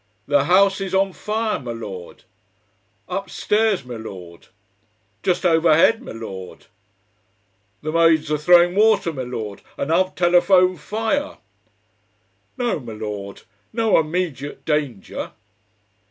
[0.25, 2.23] "The house IS on fire, m'lord."
[3.07, 4.47] "Upstairs, m'lord."
[5.21, 6.65] "Just overhead, m'lord."
[7.83, 11.37] "The maids are throwing water, m'lord, and I've telephoned FIRE."
[12.57, 13.43] "No, m'lord,
[13.73, 15.33] no immediate danger."